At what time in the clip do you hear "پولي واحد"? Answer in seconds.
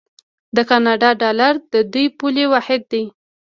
2.17-2.81